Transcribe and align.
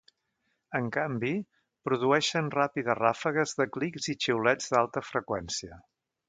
En 0.77 0.85
canvi, 0.93 1.33
produeixen 1.89 2.49
ràpides 2.55 2.97
ràfegues 3.01 3.53
de 3.61 3.69
clics 3.77 4.09
i 4.15 4.17
xiulets 4.27 4.73
d'alta 4.73 5.05
freqüència. 5.11 5.79